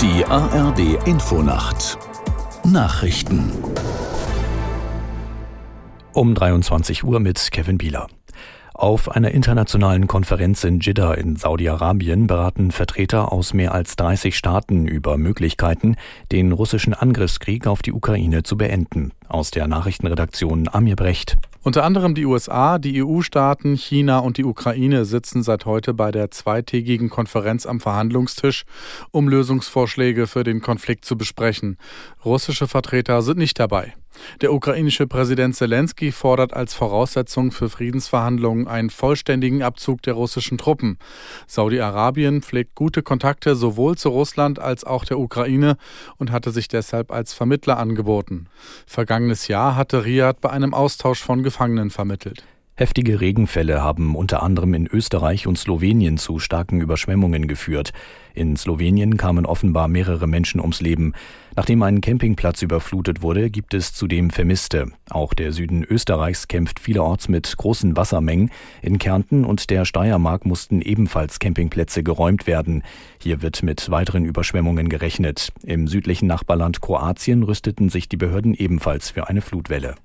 [0.00, 1.98] Die ARD Infonacht
[2.64, 3.50] Nachrichten
[6.12, 8.06] um 23 Uhr mit Kevin Bieler.
[8.74, 14.86] Auf einer internationalen Konferenz in Jeddah in Saudi-Arabien beraten Vertreter aus mehr als 30 Staaten
[14.86, 15.96] über Möglichkeiten,
[16.30, 19.10] den russischen Angriffskrieg auf die Ukraine zu beenden.
[19.26, 21.38] Aus der Nachrichtenredaktion Amir Brecht.
[21.62, 26.30] Unter anderem die USA, die EU-Staaten, China und die Ukraine sitzen seit heute bei der
[26.30, 28.64] zweitägigen Konferenz am Verhandlungstisch,
[29.10, 31.76] um Lösungsvorschläge für den Konflikt zu besprechen.
[32.24, 33.94] Russische Vertreter sind nicht dabei.
[34.40, 40.98] Der ukrainische Präsident Zelensky fordert als Voraussetzung für Friedensverhandlungen einen vollständigen Abzug der russischen Truppen.
[41.46, 45.76] Saudi-Arabien pflegt gute Kontakte sowohl zu Russland als auch der Ukraine
[46.16, 48.46] und hatte sich deshalb als Vermittler angeboten.
[48.86, 52.44] Vergangenes Jahr hatte Riyadh bei einem Austausch von Gefangenen vermittelt.
[52.78, 57.90] Heftige Regenfälle haben unter anderem in Österreich und Slowenien zu starken Überschwemmungen geführt.
[58.34, 61.14] In Slowenien kamen offenbar mehrere Menschen ums Leben.
[61.56, 64.92] Nachdem ein Campingplatz überflutet wurde, gibt es zudem Vermisste.
[65.10, 68.52] Auch der Süden Österreichs kämpft vielerorts mit großen Wassermengen.
[68.80, 72.84] In Kärnten und der Steiermark mussten ebenfalls Campingplätze geräumt werden.
[73.20, 75.52] Hier wird mit weiteren Überschwemmungen gerechnet.
[75.64, 79.96] Im südlichen Nachbarland Kroatien rüsteten sich die Behörden ebenfalls für eine Flutwelle.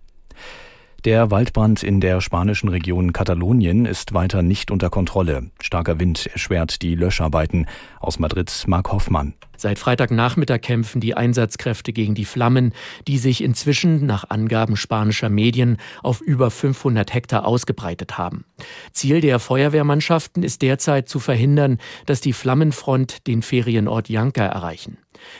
[1.05, 5.51] Der Waldbrand in der spanischen Region Katalonien ist weiter nicht unter Kontrolle.
[5.61, 7.67] Starker Wind erschwert die Löscharbeiten.
[7.99, 9.33] Aus Madrid Mark Hoffmann.
[9.63, 12.73] Seit Freitagnachmittag kämpfen die Einsatzkräfte gegen die Flammen,
[13.07, 18.43] die sich inzwischen nach Angaben spanischer Medien auf über 500 Hektar ausgebreitet haben.
[18.91, 24.97] Ziel der Feuerwehrmannschaften ist derzeit zu verhindern, dass die Flammenfront den Ferienort Janka erreichen.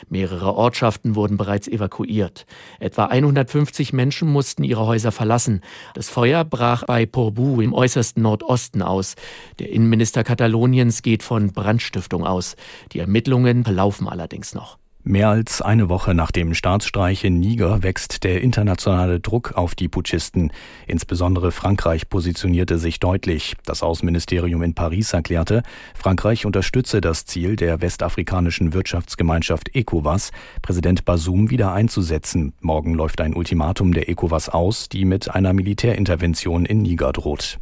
[0.08, 2.46] Mehrere Ortschaften wurden bereits evakuiert.
[2.80, 5.60] Etwa 150 Menschen mussten ihre Häuser verlassen.
[5.94, 9.14] Das Feuer brach bei Porbu im äußersten Nordosten aus.
[9.58, 12.56] Der Innenminister Kataloniens geht von Brandstiftung aus.
[12.92, 14.78] Die Ermittlungen verlaufen allerdings noch.
[15.06, 19.88] Mehr als eine Woche nach dem Staatsstreich in Niger wächst der internationale Druck auf die
[19.88, 20.50] Putschisten.
[20.86, 23.54] Insbesondere Frankreich positionierte sich deutlich.
[23.66, 25.62] Das Außenministerium in Paris erklärte,
[25.94, 30.30] Frankreich unterstütze das Ziel der westafrikanischen Wirtschaftsgemeinschaft ECOWAS,
[30.62, 32.54] Präsident Basum wieder einzusetzen.
[32.62, 37.58] Morgen läuft ein Ultimatum der ECOWAS aus, die mit einer Militärintervention in Niger droht.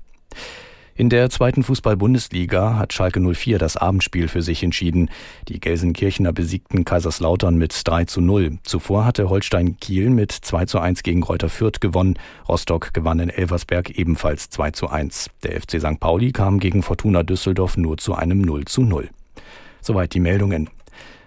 [1.03, 5.11] In der zweiten Fußball-Bundesliga hat Schalke 04 das Abendspiel für sich entschieden.
[5.49, 8.59] Die Gelsenkirchener besiegten Kaiserslautern mit 3 zu 0.
[8.63, 12.21] Zuvor hatte Holstein Kiel mit 2 zu 1 gegen Reuter Fürth gewonnen.
[12.49, 15.31] Rostock gewann in Elversberg ebenfalls 2 zu 1.
[15.43, 15.99] Der FC St.
[15.99, 19.11] Pauli kam gegen Fortuna Düsseldorf nur zu einem 0 zu 0.
[19.81, 20.71] Soweit die Meldungen.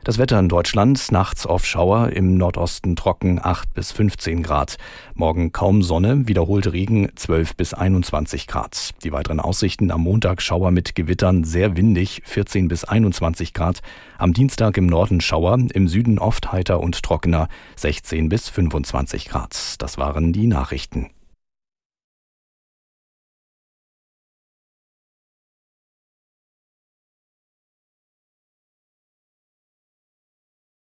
[0.05, 4.75] Das Wetter in Deutschland, nachts auf Schauer, im Nordosten trocken 8 bis 15 Grad.
[5.15, 8.91] Morgen kaum Sonne, wiederholt Regen 12 bis 21 Grad.
[9.03, 13.81] Die weiteren Aussichten am Montag Schauer mit Gewittern sehr windig 14 bis 21 Grad.
[14.19, 19.81] Am Dienstag im Norden Schauer, im Süden oft heiter und trockener 16 bis 25 Grad.
[19.81, 21.09] Das waren die Nachrichten.